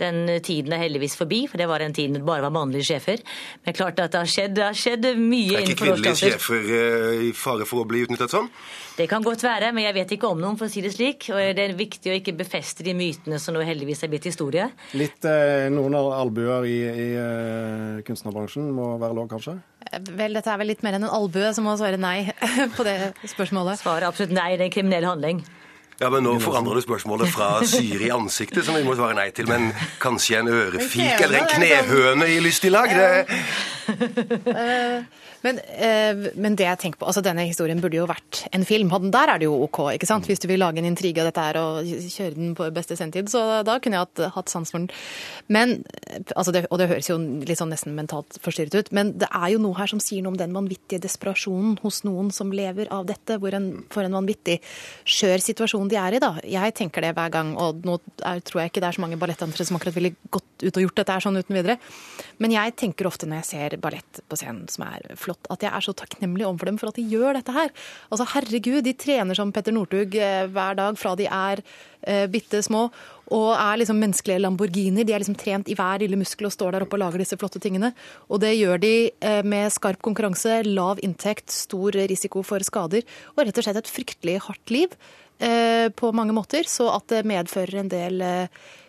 Den 0.00 0.24
tiden 0.40 0.72
er 0.72 0.80
heldigvis 0.86 1.18
forbi, 1.20 1.44
for 1.50 1.60
det 1.60 1.68
var 1.68 1.84
en 1.84 1.92
tid 1.96 2.16
det 2.16 2.24
bare 2.24 2.46
var 2.46 2.56
mannlige 2.56 2.88
sjefer. 2.94 3.20
Men 3.68 3.76
klart 3.76 4.00
at 4.00 4.16
det 4.16 4.24
har 4.24 4.32
skjedd, 4.32 4.56
det 4.56 4.64
har 4.64 4.80
skjedd 4.80 5.10
mye 5.20 5.60
innenfor 5.60 5.92
årsteater. 5.92 6.08
Er 6.32 6.40
ikke 6.40 6.40
kvinnelige 6.40 6.40
sjefer 6.40 6.74
eh, 6.80 7.28
i 7.28 7.32
fare 7.36 7.65
for 7.68 7.82
å 7.82 7.88
bli 7.88 8.04
utnyttet 8.06 8.32
sånn? 8.32 8.48
Det 8.96 9.08
kan 9.10 9.24
godt 9.24 9.44
være, 9.44 9.72
men 9.76 9.86
jeg 9.86 9.96
vet 9.98 10.14
ikke 10.16 10.30
om 10.30 10.40
noen, 10.42 10.56
for 10.58 10.68
å 10.68 10.72
si 10.72 10.82
det 10.84 10.94
slik. 10.94 11.28
Og 11.34 11.40
det 11.58 11.66
er 11.66 11.76
viktig 11.76 12.12
å 12.12 12.16
ikke 12.16 12.36
befeste 12.38 12.86
de 12.86 12.94
mytene 12.96 13.40
som 13.42 13.56
nå 13.56 13.64
heldigvis 13.66 14.04
er 14.06 14.12
blitt 14.12 14.28
historie. 14.30 14.70
Litt 14.96 15.26
eh, 15.28 15.66
noen 15.74 15.98
albuer 15.98 16.66
i, 16.70 16.78
i 16.86 17.08
uh, 17.18 18.00
kunstnerbransjen 18.06 18.70
må 18.74 18.94
være 19.02 19.18
lov, 19.18 19.28
kanskje? 19.34 19.58
Eh, 19.90 20.00
vel, 20.16 20.38
dette 20.38 20.52
er 20.52 20.62
vel 20.62 20.72
litt 20.72 20.82
mer 20.86 20.98
enn 20.98 21.06
en 21.08 21.14
albue 21.18 21.52
som 21.56 21.68
må 21.68 21.76
svare 21.78 22.00
nei 22.00 22.32
på 22.76 22.86
det 22.86 22.98
spørsmålet. 23.28 23.82
Svaret 23.82 24.08
absolutt 24.08 24.34
nei, 24.36 24.54
det 24.56 24.66
er 24.66 24.70
en 24.70 24.76
kriminell 24.78 25.08
handling. 25.10 25.44
Ja, 25.96 26.10
men 26.12 26.26
Nå 26.26 26.34
forandrer 26.44 26.76
du 26.76 26.84
spørsmålet 26.84 27.30
fra 27.32 27.62
syre 27.64 28.04
i 28.04 28.12
ansiktet, 28.12 28.66
som 28.66 28.76
vi 28.76 28.84
må 28.84 28.92
svare 28.98 29.16
nei 29.16 29.30
til, 29.32 29.48
men 29.48 29.70
kanskje 30.02 30.42
en 30.42 30.50
ørefik 30.52 31.22
eller 31.24 31.38
en 31.40 31.48
knehøne 31.54 32.28
i 32.34 32.36
lystig 32.44 32.72
lag? 32.74 32.92
Det... 32.92 33.40
Men, 35.46 35.58
eh, 35.58 36.32
men, 36.34 36.56
det 36.58 36.66
jeg 36.66 36.80
tenker 36.80 37.00
på, 37.00 37.06
altså 37.06 37.22
denne 37.24 37.44
historien 37.46 37.80
burde 37.82 37.98
jo 37.98 38.06
vært 38.08 38.42
en 38.56 38.64
film. 38.66 38.90
Der 39.12 39.30
er 39.30 39.40
det 39.40 39.46
jo 39.46 39.54
OK, 39.66 39.78
ikke 39.94 40.08
sant? 40.08 40.26
Hvis 40.26 40.42
du 40.42 40.48
vil 40.50 40.60
lage 40.62 40.80
en 40.80 40.88
intrige 40.88 41.22
av 41.22 41.28
dette 41.28 41.44
her 41.44 41.58
og 41.60 41.86
kjøre 41.86 42.34
den 42.34 42.54
på 42.58 42.68
beste 42.74 42.96
sendetid, 42.98 43.30
så 43.30 43.62
da 43.66 43.76
kunne 43.82 43.98
jeg 43.98 44.08
hatt, 44.08 44.22
hatt 44.34 44.52
sans 44.52 44.72
for 44.72 44.82
den. 44.82 44.88
Men, 45.52 45.76
altså 46.34 46.54
det, 46.56 46.66
Og 46.70 46.80
det 46.80 46.88
høres 46.90 47.10
jo 47.10 47.18
litt 47.18 47.60
sånn 47.60 47.70
nesten 47.70 47.94
mentalt 47.96 48.40
forstyrret 48.42 48.74
ut, 48.74 48.92
men 48.96 49.14
det 49.20 49.28
er 49.30 49.52
jo 49.54 49.62
noe 49.62 49.78
her 49.78 49.90
som 49.92 50.02
sier 50.02 50.24
noe 50.24 50.34
om 50.34 50.40
den 50.40 50.56
vanvittige 50.56 51.02
desperasjonen 51.04 51.78
hos 51.84 52.02
noen 52.08 52.32
som 52.34 52.50
lever 52.54 52.90
av 52.94 53.06
dette, 53.08 53.38
hvor 53.42 53.54
en, 53.56 53.70
for 53.92 54.06
en 54.06 54.18
vanvittig 54.18 54.58
skjør 55.06 55.44
situasjon 55.44 55.92
de 55.92 56.00
er 56.00 56.18
i, 56.18 56.22
da. 56.22 56.32
Jeg 56.42 56.74
tenker 56.78 57.04
det 57.04 57.14
hver 57.16 57.32
gang, 57.34 57.54
og 57.60 57.86
nå 57.86 57.98
er, 58.24 58.42
tror 58.46 58.64
jeg 58.64 58.72
ikke 58.72 58.82
det 58.82 58.90
er 58.90 58.98
så 58.98 59.04
mange 59.04 59.20
ballettdansere 59.20 59.68
som 59.68 59.78
akkurat 59.78 59.96
ville 59.96 60.14
gått 60.32 60.64
ut 60.64 60.72
og 60.72 60.86
gjort 60.86 61.02
dette 61.02 61.16
her 61.16 61.24
sånn 61.24 61.38
uten 61.38 61.56
videre, 61.56 61.78
men 62.42 62.54
jeg 62.54 62.74
tenker 62.80 63.08
ofte 63.08 63.28
når 63.28 63.42
jeg 63.42 63.50
ser 63.52 63.75
ballett 63.82 64.20
på 64.28 64.38
scenen 64.38 64.66
som 64.72 64.86
er 64.86 65.04
flott, 65.18 65.48
at 65.52 65.64
jeg 65.64 65.72
er 65.72 65.84
så 65.84 65.94
takknemlig 65.96 66.46
overfor 66.46 66.70
dem 66.70 66.78
for 66.80 66.90
at 66.90 66.98
de 66.98 67.04
gjør 67.10 67.38
dette 67.38 67.54
her. 67.54 67.72
Altså 68.10 68.28
herregud, 68.34 68.82
de 68.86 68.94
trener 68.98 69.38
som 69.38 69.52
Petter 69.54 69.74
Northug 69.74 70.16
eh, 70.20 70.46
hver 70.52 70.78
dag 70.78 70.98
fra 71.00 71.14
de 71.18 71.28
er 71.28 71.62
eh, 72.02 72.24
bitte 72.30 72.62
små. 72.64 72.86
Og 73.34 73.48
er 73.56 73.80
liksom 73.80 73.98
menneskelige 73.98 74.38
Lamborghini. 74.44 75.02
De 75.02 75.14
er 75.14 75.22
liksom 75.22 75.38
trent 75.38 75.68
i 75.70 75.74
hver 75.78 76.02
lille 76.04 76.18
muskel 76.20 76.46
og 76.46 76.54
står 76.54 76.76
der 76.76 76.86
oppe 76.86 76.94
og 76.94 77.02
lager 77.02 77.22
disse 77.22 77.38
flotte 77.40 77.62
tingene. 77.62 77.90
Og 78.30 78.40
det 78.44 78.54
gjør 78.54 78.80
de 78.82 78.94
eh, 79.10 79.42
med 79.42 79.74
skarp 79.74 80.02
konkurranse, 80.06 80.60
lav 80.68 81.02
inntekt, 81.06 81.50
stor 81.50 81.98
risiko 82.06 82.44
for 82.46 82.62
skader. 82.66 83.06
Og 83.34 83.44
rett 83.44 83.58
og 83.58 83.66
slett 83.66 83.82
et 83.82 83.90
fryktelig 83.90 84.38
hardt 84.46 84.74
liv 84.74 84.94
eh, 85.42 85.88
på 85.90 86.14
mange 86.14 86.36
måter. 86.36 86.70
Så 86.70 86.88
at 86.94 87.10
det 87.12 87.26
medfører 87.26 87.82
en 87.82 87.92
del 87.92 88.26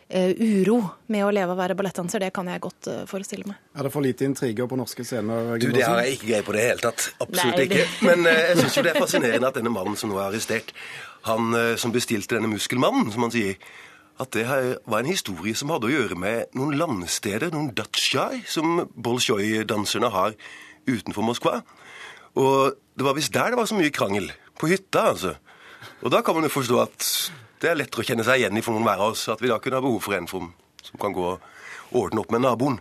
uro 0.10 0.78
med 1.12 1.26
å 1.26 1.32
leve 1.36 1.52
og 1.52 1.60
være 1.60 1.76
ballettdanser. 1.76 2.24
Det 2.24 2.30
kan 2.36 2.48
jeg 2.48 2.62
godt 2.64 2.90
uh, 2.92 3.02
forestille 3.10 3.48
meg. 3.48 3.58
Er 3.76 3.88
det 3.88 3.92
for 3.94 4.06
lite 4.06 4.28
intriger 4.28 4.70
på 4.70 4.78
norske 4.80 5.04
scener? 5.08 5.58
Du, 5.60 5.68
Det 5.74 5.84
har 5.84 6.00
jeg 6.06 6.18
ikke 6.18 6.30
greie 6.30 6.46
på 6.48 6.56
det 6.56 6.64
hele 6.64 6.84
tatt. 6.84 7.10
Absolutt 7.20 7.60
Nei, 7.60 7.66
ikke. 7.68 7.88
Men 8.08 8.24
uh, 8.24 8.32
jeg 8.32 8.62
syns 8.62 8.78
jo 8.80 8.86
det 8.88 8.94
er 8.94 9.02
fascinerende 9.02 9.52
at 9.52 9.60
denne 9.60 9.74
mannen 9.74 10.00
som 10.00 10.14
nå 10.14 10.20
er 10.20 10.30
arrestert, 10.30 10.72
han 11.28 11.52
som 11.82 11.92
bestilte 11.92 12.38
denne 12.38 12.48
muskelmannen, 12.48 13.10
som 13.12 13.26
han 13.26 13.34
sier, 13.34 13.58
at 14.22 14.32
det 14.32 14.46
var 14.48 15.02
en 15.02 15.10
historie 15.10 15.58
som 15.58 15.74
hadde 15.74 15.90
å 15.90 15.92
gjøre 15.92 16.16
med 16.18 16.56
noen 16.56 16.78
landsteder, 16.80 17.52
noen 17.52 17.74
datsjaj, 17.76 18.46
som 18.48 18.86
bolsjoj-danserne 18.96 20.10
har 20.14 20.38
utenfor 20.88 21.26
Moskva. 21.28 21.58
Og 22.40 22.78
det 22.96 23.06
var 23.06 23.18
visst 23.18 23.36
der 23.36 23.52
det 23.52 23.60
var 23.60 23.68
så 23.70 23.76
mye 23.78 23.92
krangel. 23.94 24.32
På 24.58 24.70
hytta, 24.72 25.10
altså. 25.12 25.36
Og 26.02 26.14
da 26.14 26.24
kan 26.26 26.38
man 26.38 26.48
jo 26.48 26.54
forstå 26.54 26.80
at 26.82 27.10
det 27.62 27.72
er 27.72 27.80
lettere 27.80 28.04
å 28.04 28.08
kjenne 28.10 28.26
seg 28.28 28.42
igjen 28.42 28.60
i 28.60 28.66
for 28.66 28.78
noen 28.78 28.86
hver 28.88 29.02
av 29.02 29.16
oss. 29.16 29.28
At 29.34 29.42
vi 29.42 29.52
da 29.52 29.60
kunne 29.62 29.80
ha 29.80 29.86
behov 29.86 30.04
for 30.06 30.18
en 30.18 30.30
som, 30.30 30.52
som 30.84 31.02
kan 31.02 31.16
gå 31.16 31.32
og 31.32 31.98
ordne 31.98 32.22
opp 32.22 32.34
med 32.36 32.46
naboen. 32.46 32.80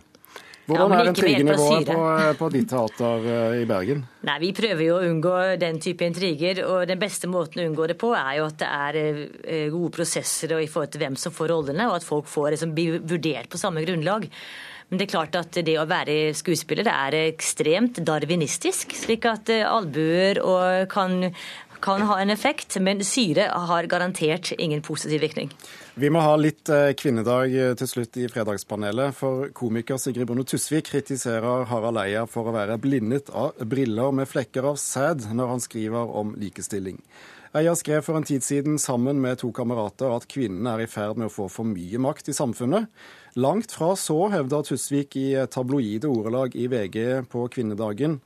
Hvordan 0.67 0.91
er 0.97 1.09
intrigenivået 1.13 1.87
på, 1.87 2.05
på 2.41 2.47
ditt 2.51 2.67
teater 2.67 3.27
eh, 3.31 3.61
i 3.61 3.67
Bergen? 3.67 4.01
Nei, 4.27 4.35
Vi 4.43 4.49
prøver 4.55 4.83
jo 4.83 4.97
å 4.97 5.03
unngå 5.07 5.35
den 5.61 5.79
type 5.83 6.03
intriger. 6.03 6.59
og 6.67 6.89
Den 6.89 6.99
beste 6.99 7.29
måten 7.31 7.63
å 7.63 7.67
unngå 7.69 7.87
det 7.87 7.95
på, 7.99 8.11
er 8.19 8.41
jo 8.41 8.49
at 8.49 8.57
det 8.59 8.67
er 8.67 8.97
eh, 8.99 9.69
gode 9.71 9.93
prosesser 9.95 10.57
i 10.59 10.67
forhold 10.67 10.91
til 10.91 11.05
hvem 11.05 11.15
som 11.19 11.35
får 11.35 11.53
rollene, 11.53 11.87
og 11.87 12.01
at 12.01 12.07
folk 12.07 12.27
får 12.27 12.57
liksom, 12.57 12.75
blir 12.75 12.99
vurdert 12.99 13.47
på 13.53 13.61
samme 13.61 13.85
grunnlag. 13.87 14.27
Men 14.87 14.99
det 14.99 15.07
er 15.07 15.13
klart 15.13 15.39
at 15.39 15.55
det 15.67 15.75
å 15.79 15.87
være 15.87 16.35
skuespiller 16.35 16.87
det 16.87 16.95
er 16.95 17.15
ekstremt 17.21 18.03
darwinistisk. 18.07 18.91
Slik 18.95 19.27
at 19.27 19.51
albuer 19.67 20.39
og 20.43 20.87
kan, 20.91 21.29
kan 21.87 22.01
ha 22.01 22.17
en 22.19 22.29
effekt, 22.33 22.75
men 22.83 22.99
syre 23.05 23.45
har 23.69 23.87
garantert 23.87 24.51
ingen 24.57 24.81
positiv 24.83 25.21
virkning. 25.23 25.53
Vi 25.95 26.09
må 26.11 26.19
ha 26.19 26.33
litt 26.35 26.67
eh, 26.73 26.91
kvinnedag 26.99 27.55
eh, 27.55 27.75
til 27.79 27.87
slutt 27.87 28.19
i 28.19 28.27
Fredagspanelet. 28.31 29.15
For 29.15 29.47
komiker 29.55 30.01
Sigrid 30.01 30.27
Bonde 30.27 30.43
Tusvik 30.47 30.89
kritiserer 30.91 31.63
Harald 31.71 32.01
Eia 32.03 32.25
for 32.27 32.49
å 32.49 32.55
være 32.57 32.75
blindet 32.83 33.31
av 33.31 33.55
briller 33.71 34.11
med 34.19 34.27
flekker 34.27 34.67
av 34.67 34.81
sæd 34.81 35.29
når 35.31 35.53
han 35.53 35.63
skriver 35.63 36.11
om 36.19 36.35
likestilling. 36.41 36.99
Eia 37.55 37.71
skrev 37.79 38.03
for 38.03 38.19
en 38.19 38.27
tid 38.27 38.43
siden 38.43 38.75
sammen 38.83 39.21
med 39.23 39.39
to 39.39 39.53
kamerater 39.55 40.11
at 40.11 40.27
kvinnene 40.27 40.75
er 40.75 40.83
i 40.83 40.91
ferd 40.91 41.15
med 41.15 41.31
å 41.31 41.35
få 41.37 41.47
for 41.49 41.71
mye 41.71 42.03
makt 42.03 42.33
i 42.33 42.35
samfunnet. 42.35 42.91
Langt 43.39 43.71
fra 43.71 43.93
så, 43.95 44.25
hevder 44.35 44.67
Tusvik 44.67 45.15
i 45.15 45.29
tabloide 45.47 46.11
ordelag 46.11 46.59
i 46.59 46.67
VG 46.67 47.29
på 47.31 47.47
kvinnedagen. 47.55 48.19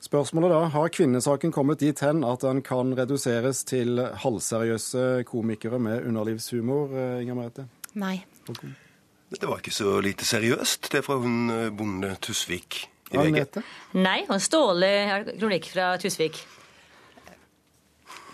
Spørsmålet 0.00 0.52
da, 0.52 0.60
Har 0.70 0.88
kvinnesaken 0.92 1.52
kommet 1.52 1.80
dit 1.80 2.00
hen 2.04 2.24
at 2.24 2.44
den 2.44 2.62
kan 2.62 2.92
reduseres 2.98 3.64
til 3.64 3.98
halvseriøse 4.22 5.24
komikere 5.26 5.78
med 5.82 6.06
underlivshumor, 6.06 6.92
eh, 6.94 7.22
Inger 7.22 7.34
Merete? 7.34 7.68
Nei. 7.94 8.20
Det 8.46 9.48
var 9.48 9.58
ikke 9.58 9.74
så 9.74 9.96
lite 10.04 10.24
seriøst, 10.24 10.92
det 10.92 11.02
fra 11.04 11.16
hun 11.18 11.50
eh, 11.50 11.70
bonde 11.74 12.14
Tusvik 12.22 12.84
i 13.10 13.18
VG. 13.18 13.62
Nei, 13.94 14.20
og 14.28 14.40
Ståle 14.42 14.92
kronikk 15.38 15.70
fra 15.72 15.94
Tusvik. 16.02 16.38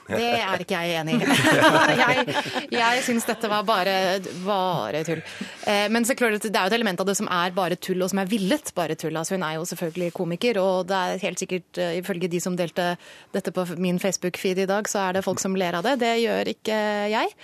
Det 0.08 0.28
er 0.42 0.62
ikke 0.64 0.80
jeg 0.82 1.00
enig 1.00 1.18
i. 1.20 1.26
jeg 2.02 2.82
jeg 2.82 3.02
syns 3.06 3.26
dette 3.26 3.48
var 3.50 3.64
bare, 3.66 3.94
bare 4.44 5.02
tull. 5.06 5.22
Eh, 5.68 5.86
men 5.92 6.06
så 6.06 6.16
klart, 6.18 6.42
det 6.42 6.50
er 6.50 6.66
jo 6.66 6.72
et 6.72 6.76
element 6.76 7.00
av 7.02 7.08
det 7.08 7.16
som 7.18 7.28
er 7.32 7.54
bare 7.54 7.78
tull, 7.80 8.02
og 8.04 8.10
som 8.12 8.20
er 8.22 8.30
villet 8.30 8.72
bare 8.76 8.96
tull. 8.98 9.16
Altså, 9.18 9.36
hun 9.36 9.44
er 9.46 9.56
jo 9.58 9.66
selvfølgelig 9.68 10.12
komiker, 10.16 10.60
og 10.62 10.88
det 10.90 10.98
er 10.98 11.24
helt 11.26 11.42
sikkert, 11.42 11.80
eh, 11.80 11.98
ifølge 12.00 12.30
de 12.32 12.40
som 12.42 12.56
delte 12.58 12.92
dette 13.34 13.54
på 13.54 13.64
min 13.82 14.00
Facebook-feed 14.02 14.64
i 14.64 14.68
dag, 14.70 14.88
så 14.90 15.06
er 15.06 15.18
det 15.18 15.24
folk 15.26 15.42
som 15.42 15.56
ler 15.58 15.78
av 15.78 15.86
det. 15.86 15.96
Det 16.02 16.12
gjør 16.22 16.52
ikke 16.54 16.80
jeg. 17.12 17.34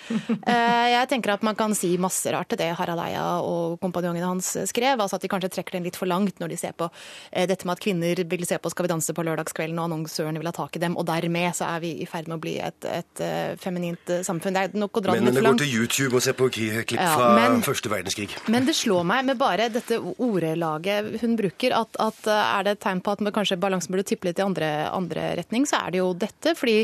Eh, 0.48 0.86
jeg 0.94 1.10
tenker 1.10 1.34
at 1.34 1.44
man 1.46 1.56
kan 1.58 1.74
si 1.76 1.94
masse 2.00 2.30
rart 2.32 2.50
til 2.52 2.60
det 2.60 2.70
Harald 2.78 3.02
Eia 3.02 3.24
og 3.44 3.78
kompanjongene 3.82 4.26
hans 4.26 4.54
skrev. 4.70 4.98
altså 4.98 5.18
At 5.18 5.24
de 5.24 5.30
kanskje 5.30 5.52
trekker 5.52 5.78
den 5.78 5.86
litt 5.86 5.98
for 5.98 6.10
langt 6.10 6.40
når 6.40 6.52
de 6.52 6.58
ser 6.60 6.74
på 6.78 6.88
dette 7.32 7.66
med 7.66 7.76
at 7.76 7.82
kvinner 7.82 8.22
vil 8.28 8.46
se 8.46 8.58
på 8.58 8.70
Skal 8.72 8.86
vi 8.86 8.92
danse 8.92 9.14
på 9.14 9.24
lørdagskvelden, 9.26 9.78
og 9.78 9.88
annonsørene 9.88 10.40
vil 10.40 10.50
ha 10.50 10.54
tak 10.56 10.76
i 10.76 10.82
dem. 10.82 10.96
Og 10.96 11.06
dermed 11.08 11.56
så 11.56 11.68
er 11.74 11.82
vi 11.84 11.92
i 12.02 12.08
ferd 12.08 12.28
med 12.28 12.38
å 12.38 12.42
bli 12.42 12.47
et, 12.62 12.88
et 12.88 13.22
uh, 13.24 13.54
feminint 13.60 14.12
uh, 14.12 14.20
samfunn. 14.26 14.56
Det 14.56 14.64
er 14.66 14.78
nok 14.80 15.00
å 15.00 15.02
dra 15.04 15.16
men, 15.16 15.28
litt 15.28 15.40
langt. 15.42 15.60
Går 15.60 15.66
til 15.66 15.74
YouTube 15.82 16.18
og 16.18 16.24
ser 16.24 16.36
på 16.38 16.48
klipp 16.52 16.94
ja, 16.96 17.10
fra 17.14 17.30
men, 17.36 17.60
første 17.66 17.92
verdenskrig. 17.92 18.30
Men 18.48 18.68
det 18.68 18.76
slår 18.78 19.06
meg 19.08 19.26
med 19.28 19.40
bare 19.40 19.68
dette 19.72 19.98
ordelaget 19.98 21.18
hun 21.22 21.36
bruker, 21.38 21.74
at, 21.76 21.98
at 22.02 22.30
er 22.32 22.66
det 22.66 22.76
et 22.76 22.82
tegn 22.86 23.02
på 23.04 23.14
at 23.14 23.24
kanskje 23.34 23.58
balansen 23.60 23.94
burde 23.94 24.06
tippe 24.08 24.28
litt 24.28 24.40
i 24.40 24.46
andre, 24.46 24.70
andre, 24.94 25.32
retning, 25.38 25.66
så 25.68 25.82
er 25.84 25.94
det 25.94 26.02
jo 26.02 26.10
dette. 26.16 26.54
Fordi 26.58 26.78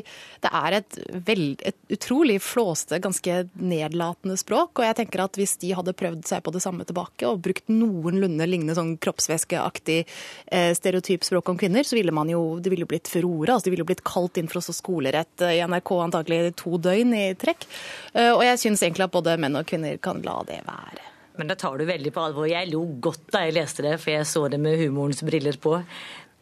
det 0.44 0.52
er 0.52 0.78
et, 0.80 1.00
veld, 1.26 1.64
et 1.64 1.96
utrolig 1.96 2.38
flåste, 2.44 3.00
ganske 3.02 3.40
nedlatende 3.60 4.36
språk. 4.40 4.78
Og 4.78 4.88
jeg 4.88 4.98
tenker 5.00 5.24
at 5.24 5.40
hvis 5.40 5.56
de 5.62 5.72
hadde 5.76 5.96
prøvd 5.96 6.24
seg 6.28 6.44
på 6.44 6.54
det 6.54 6.62
samme 6.64 6.86
tilbake 6.88 7.28
og 7.28 7.42
brukt 7.44 7.70
noenlunde 7.72 8.48
lignende 8.48 8.76
sånn 8.76 8.94
kroppsvæskeaktig 9.02 10.00
eh, 10.04 10.72
stereotyp 10.76 11.24
språk 11.26 11.52
om 11.52 11.58
kvinner, 11.60 11.86
så 11.86 11.98
ville 11.98 12.14
man 12.14 12.30
jo, 12.32 12.58
det 12.62 12.72
ville 12.72 12.88
blitt 12.88 13.10
furore. 13.10 13.54
Altså, 13.54 13.68
det 13.68 13.76
ville 13.76 13.88
blitt 13.88 14.04
kalt 14.06 14.40
inn 14.40 14.50
for 14.50 14.60
oss 14.60 14.72
skolerett 14.74 15.44
i 15.54 15.64
NRK 15.64 15.94
antakelig 16.08 16.54
to 16.60 16.78
døgn 16.82 17.14
i 17.16 17.24
trekk. 17.38 17.66
Eh, 18.12 18.32
og 18.32 18.44
jeg 18.46 18.60
syns 18.62 18.84
egentlig 18.84 19.08
at 19.08 19.16
både 19.16 19.38
menn 19.40 19.60
og 19.60 19.66
kvinner 19.68 20.00
kan 20.02 20.22
la 20.26 20.40
det 20.48 20.60
være. 20.66 21.10
Men 21.38 21.50
det 21.50 21.56
tar 21.58 21.78
du 21.78 21.84
veldig 21.88 22.12
på 22.14 22.22
alvor. 22.22 22.46
Jeg 22.46 22.70
lo 22.70 22.84
godt 23.02 23.24
da 23.34 23.42
jeg 23.42 23.56
leste 23.56 23.82
det, 23.82 23.96
for 24.02 24.14
jeg 24.14 24.26
så 24.30 24.44
det 24.52 24.60
med 24.62 24.78
humorens 24.78 25.24
briller 25.26 25.58
på. 25.58 25.80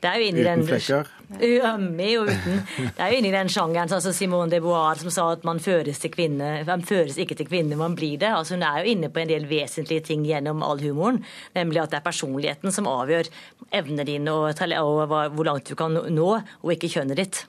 Det 0.02 0.10
er 0.10 0.18
jo 0.18 0.30
inni 0.32 0.42
uten 0.42 0.64
flekker? 0.66 1.10
Ømme 1.32 2.06
og 2.20 2.28
uten. 2.28 2.56
Det 2.96 3.04
er 3.04 3.12
jo 3.12 3.18
inni 3.20 3.30
den 3.32 3.50
sjangeren 3.52 3.88
sånn 3.88 4.02
som 4.04 4.14
Simone 4.16 4.50
de 4.50 4.58
Beauvoir 4.60 4.98
som 5.00 5.12
sa 5.14 5.28
at 5.36 5.46
man 5.46 5.62
føres, 5.62 6.00
til 6.02 6.10
kvinne, 6.12 6.50
man 6.68 6.82
føres 6.86 7.16
ikke 7.22 7.36
til 7.38 7.48
kvinne, 7.48 7.78
man 7.78 7.94
blir 7.98 8.18
det. 8.20 8.32
Altså 8.34 8.56
Hun 8.56 8.66
er 8.66 8.82
jo 8.82 8.96
inne 8.96 9.12
på 9.14 9.22
en 9.22 9.30
del 9.30 9.46
vesentlige 9.50 10.08
ting 10.10 10.26
gjennom 10.26 10.64
all 10.66 10.82
humoren. 10.82 11.22
Nemlig 11.54 11.84
at 11.84 11.94
det 11.94 12.00
er 12.00 12.06
personligheten 12.08 12.74
som 12.74 12.90
avgjør 12.90 13.30
evnene 13.70 14.06
dine 14.08 14.34
og, 14.34 14.58
og, 14.82 15.16
hvor 15.36 15.48
langt 15.48 15.70
du 15.70 15.78
kan 15.78 15.94
nå, 15.94 16.28
og 16.42 16.74
ikke 16.74 16.90
kjønnet 16.92 17.22
ditt. 17.22 17.44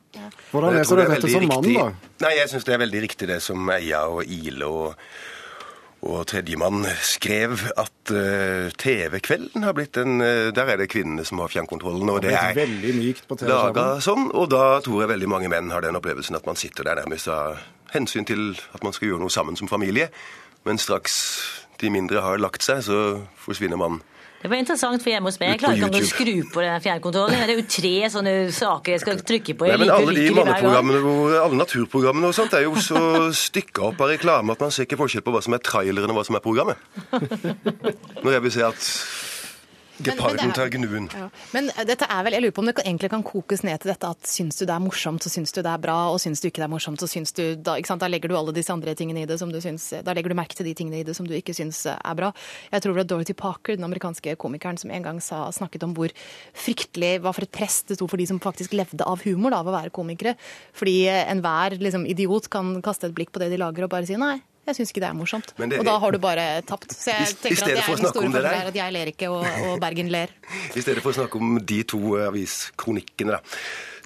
Hvordan 0.54 0.78
leser 0.78 1.02
du 1.02 1.06
dette 1.10 1.34
som 1.34 1.50
mann, 1.50 1.70
da? 1.74 1.90
Nei, 2.24 2.36
Jeg 2.38 2.54
syns 2.54 2.70
det 2.70 2.78
er 2.78 2.84
veldig 2.86 3.06
riktig 3.10 3.34
det 3.34 3.42
som 3.44 3.74
Eia 3.74 4.06
og 4.14 4.30
Ile 4.30 4.70
og 4.70 5.00
og 6.04 6.26
tredjemann 6.28 6.84
skrev 7.06 7.56
at 7.80 8.12
uh, 8.12 8.70
TV-kvelden 8.80 9.64
har 9.64 9.76
blitt 9.78 9.98
en 10.02 10.20
uh, 10.22 10.52
Der 10.56 10.74
er 10.74 10.80
det 10.82 10.90
kvinnene 10.92 11.26
som 11.28 11.40
har 11.40 11.52
fjernkontrollen. 11.54 12.10
Og 12.12 12.22
det, 12.26 12.34
er 12.36 12.60
mykt 12.98 13.28
på 13.30 13.38
TV 13.40 13.52
sånn. 14.04 14.30
Og 14.36 14.50
da 14.52 14.80
tror 14.84 15.04
jeg 15.04 15.14
veldig 15.14 15.32
mange 15.32 15.52
menn 15.54 15.72
har 15.74 15.86
den 15.86 16.00
opplevelsen 16.00 16.38
at 16.40 16.48
man 16.50 16.60
sitter 16.60 16.88
der 16.88 17.02
nærmest 17.04 17.32
av 17.32 17.62
hensyn 17.94 18.28
til 18.28 18.54
at 18.74 18.84
man 18.84 18.96
skal 18.96 19.12
gjøre 19.12 19.24
noe 19.24 19.34
sammen 19.34 19.60
som 19.60 19.72
familie. 19.72 20.10
Men 20.68 20.82
straks 20.82 21.16
de 21.82 21.92
mindre 21.92 22.24
har 22.24 22.42
lagt 22.42 22.64
seg, 22.66 22.84
så 22.86 23.00
forsvinner 23.44 23.80
man 23.80 24.02
det 24.44 24.50
var 24.52 24.60
interessant, 24.60 25.00
for 25.00 25.08
hjemme 25.08 25.32
hos 25.32 25.38
meg 25.40 25.54
jeg 25.54 25.60
klarer 25.62 25.78
ikke 25.80 26.00
å 26.04 26.08
skru 26.10 26.32
på 26.52 26.64
den 26.66 26.82
fjernkontrollen. 26.84 27.46
Det 27.48 27.54
er 27.54 27.62
jo 27.62 27.64
tre 27.72 27.92
sånne 28.12 28.34
saker 28.52 28.92
jeg 28.92 29.04
skal 29.06 29.22
trykke 29.24 29.54
på. 29.56 29.70
Nei, 29.72 29.78
men 29.80 29.92
alle 29.96 30.16
de 30.18 30.26
manneprogrammene, 30.36 31.14
alle 31.40 31.60
naturprogrammene 31.62 32.28
og 32.28 32.36
sånt 32.36 32.58
er 32.60 32.66
jo 32.66 32.76
så 32.84 33.00
stykka 33.40 33.86
opp 33.94 34.04
av 34.04 34.12
reklame 34.12 34.52
at 34.52 34.66
man 34.66 34.74
ser 34.76 34.84
ikke 34.84 35.00
forskjell 35.00 35.24
på 35.24 35.32
hva 35.32 35.40
som 35.46 35.56
er 35.56 35.64
traileren 35.64 36.12
og 36.12 36.20
hva 36.20 36.26
som 36.28 36.36
er 36.36 36.44
programmet. 36.44 36.76
Når 38.26 38.36
jeg 38.36 38.44
vil 38.44 38.56
se 38.58 38.68
at 38.68 38.90
Geparden 40.04 40.54
tar 40.56 40.72
gnuen. 40.74 41.10
Ja. 41.14 41.30
Men 41.54 41.70
dette 41.88 42.08
er 42.10 42.26
vel, 42.26 42.38
jeg 42.38 42.46
lurer 42.46 42.56
på 42.56 42.64
om 42.64 42.70
det 42.70 42.76
egentlig 42.84 43.12
kan 43.14 43.26
kokes 43.26 43.64
ned 43.68 43.84
til 43.84 43.94
dette 43.94 44.12
at 44.16 44.30
syns 44.30 44.60
du 44.60 44.66
det 44.66 44.76
er 44.76 44.84
morsomt, 44.84 45.24
så 45.24 45.32
syns 45.32 45.56
du 45.56 45.62
det 45.62 45.72
er 45.72 45.82
bra, 45.84 45.98
og 46.14 46.20
syns 46.24 46.44
du 46.44 46.50
ikke 46.50 46.62
det 46.62 46.68
er 46.68 46.74
morsomt, 46.74 47.02
så 47.02 47.10
syns 47.10 47.36
du 47.38 47.44
da, 47.56 47.78
da 47.80 48.10
legger 48.12 48.32
du 48.32 48.38
alle 48.40 48.56
disse 48.56 48.74
andre 48.74 48.96
tingene 49.00 49.24
i 49.24 49.30
det 49.30 49.40
som 49.42 49.52
du 49.54 49.60
syns 49.64 49.90
Da 50.04 50.16
legger 50.16 50.34
du 50.34 50.38
merke 50.38 50.58
til 50.58 50.68
de 50.68 50.76
tingene 50.78 51.02
i 51.02 51.08
det 51.08 51.16
som 51.18 51.28
du 51.28 51.34
ikke 51.38 51.56
syns 51.56 51.84
er 51.90 52.18
bra. 52.20 52.32
Jeg 52.72 52.84
tror 52.84 52.94
det 52.94 53.02
var 53.02 53.10
Dorothy 53.12 53.38
Parker, 53.38 53.78
den 53.80 53.88
amerikanske 53.88 54.36
komikeren, 54.42 54.80
som 54.82 54.92
en 54.94 55.06
gang 55.06 55.22
sa, 55.24 55.46
snakket 55.54 55.88
om 55.88 55.96
hvor 55.98 56.14
fryktelig 56.58 57.16
hva 57.24 57.34
for 57.36 57.46
et 57.46 57.54
press 57.54 57.82
det 57.88 58.00
sto 58.00 58.08
for 58.10 58.22
de 58.22 58.28
som 58.30 58.42
faktisk 58.44 58.76
levde 58.78 59.06
av 59.08 59.24
humor, 59.28 59.54
da, 59.54 59.62
av 59.64 59.72
å 59.72 59.76
være 59.76 59.94
komikere. 59.96 60.36
Fordi 60.78 60.98
enhver 61.10 61.78
liksom, 61.80 62.08
idiot 62.10 62.50
kan 62.54 62.76
kaste 62.86 63.10
et 63.10 63.16
blikk 63.18 63.34
på 63.34 63.44
det 63.44 63.52
de 63.54 63.62
lager 63.62 63.88
og 63.88 63.94
bare 63.94 64.10
si 64.10 64.18
nei, 64.20 64.38
jeg 64.64 64.78
syns 64.78 64.94
ikke 64.94 65.04
det 65.04 65.10
er 65.10 65.16
morsomt. 65.18 65.54
Det, 65.58 65.80
og 65.80 65.88
da 65.88 65.96
har 66.00 66.16
du 66.16 66.20
bare 66.24 66.46
tapt. 66.68 66.94
Så 66.96 67.12
jeg 67.12 67.34
tenker 67.42 67.66
at 67.66 67.72
det 67.72 67.80
er 67.82 67.98
den 67.98 68.12
store 68.12 68.28
fordelen 68.32 68.60
er 68.60 68.70
at 68.72 68.78
jeg 68.78 68.96
ler 68.96 69.12
ikke, 69.12 69.32
og, 69.34 69.48
og, 69.68 69.74
Bergen 69.84 70.12
ler. 70.14 70.32
I 70.72 70.84
stedet 70.84 71.04
for 71.04 71.12
å 71.12 71.18
snakke 71.18 71.42
om 71.42 71.58
de 71.60 71.82
to 71.88 72.16
aviskronikkene, 72.30 73.36
da. 73.36 73.42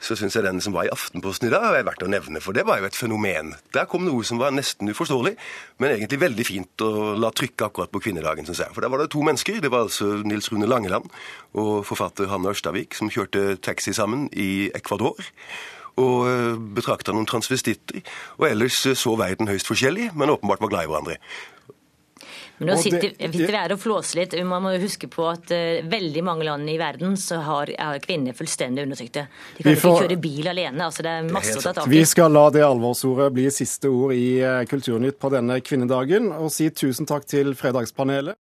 Så 0.01 0.13
syns 0.13 0.35
jeg 0.37 0.45
den 0.45 0.59
som 0.61 0.75
var 0.75 0.85
i 0.85 0.91
Aftenposten 0.93 1.47
i 1.47 1.51
dag, 1.51 1.63
er 1.73 1.85
verdt 1.85 2.03
å 2.05 2.09
nevne. 2.09 2.41
For 2.43 2.53
det 2.53 2.67
var 2.67 2.77
jo 2.77 2.85
et 2.85 2.97
fenomen. 2.97 3.55
Der 3.73 3.87
kom 3.89 4.05
noe 4.05 4.25
som 4.27 4.37
var 4.37 4.53
nesten 4.53 4.91
uforståelig, 4.93 5.33
men 5.81 5.93
egentlig 5.95 6.19
veldig 6.21 6.45
fint 6.45 6.85
å 6.85 7.15
la 7.17 7.31
trykke 7.33 7.65
akkurat 7.65 7.93
på 7.93 8.03
kvinnedagen, 8.05 8.45
syns 8.45 8.61
jeg. 8.61 8.75
For 8.75 8.85
der 8.85 8.93
var 8.93 9.01
det 9.01 9.09
to 9.13 9.23
mennesker. 9.25 9.57
Det 9.63 9.71
var 9.73 9.87
altså 9.87 10.19
Nils 10.21 10.51
Rune 10.53 10.69
Langeland 10.69 11.09
og 11.57 11.81
forfatter 11.89 12.29
Hanne 12.29 12.53
Ørstavik 12.53 12.97
som 12.97 13.09
kjørte 13.13 13.57
taxi 13.65 13.95
sammen 13.97 14.29
i 14.37 14.69
Ecuador 14.77 15.17
og 15.97 16.29
eh, 16.29 16.55
betrakta 16.77 17.15
noen 17.15 17.27
transvestitter. 17.29 18.01
Og 18.39 18.49
ellers 18.51 18.79
eh, 18.85 18.97
så 18.97 19.17
verden 19.19 19.49
høyst 19.49 19.69
forskjellig, 19.69 20.11
men 20.17 20.33
åpenbart 20.33 20.63
var 20.65 20.73
glad 20.73 20.87
i 20.87 20.91
hverandre. 20.91 21.21
Men 22.57 22.71
nå 22.71 22.75
sitter, 22.81 23.11
vi 23.29 23.45
her 23.53 23.69
og 23.75 23.77
flåser 23.77 24.23
litt. 24.23 24.31
Man 24.49 24.63
må 24.65 24.71
huske 24.81 25.05
på 25.13 25.27
at 25.29 25.51
uh, 25.53 25.83
veldig 25.85 26.23
mange 26.25 26.47
land 26.47 26.65
i 26.73 26.79
verden 26.81 27.13
så 27.21 27.37
har, 27.45 27.69
er 27.69 27.99
kvinner 28.01 28.33
fullstendig 28.33 28.81
undertrykte. 28.87 29.27
De 29.59 29.65
kan 29.67 29.77
får, 29.77 29.93
ikke 29.93 30.07
kjøre 30.07 30.17
bil 30.23 30.49
alene. 30.49 30.87
altså 30.87 31.05
Det 31.05 31.11
er 31.19 31.29
masse 31.29 31.53
å 31.53 31.61
ta 31.61 31.75
tak 31.77 31.85
i. 31.85 31.91
Vi 31.93 32.01
skal 32.09 32.33
la 32.33 32.47
det 32.55 32.65
alvorsordet 32.65 33.29
bli 33.35 33.45
siste 33.53 33.93
ord 33.93 34.15
i 34.17 34.41
Kulturnytt 34.73 35.19
på 35.21 35.29
denne 35.35 35.59
kvinnedagen, 35.61 36.31
og 36.33 36.49
si 36.53 36.71
tusen 36.73 37.05
takk 37.05 37.29
til 37.29 37.53
Fredagspanelet. 37.53 38.33